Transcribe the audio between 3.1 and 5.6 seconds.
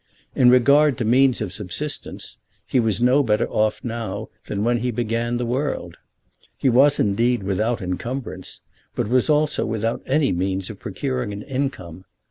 better off now than when he began the